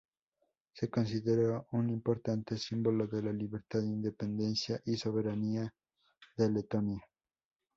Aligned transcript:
Se 0.73 0.89
considera 0.89 1.63
un 1.73 1.91
importante 1.91 2.57
símbolo 2.57 3.05
de 3.05 3.21
la 3.21 3.31
libertad, 3.31 3.83
independencia 3.83 4.81
y 4.83 4.97
soberanía 4.97 5.71
de 6.35 6.49
Letonia. 6.49 7.05